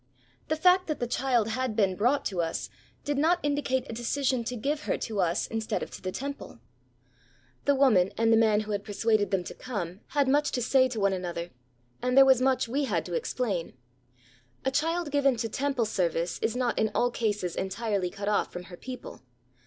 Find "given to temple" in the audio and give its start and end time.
15.11-15.85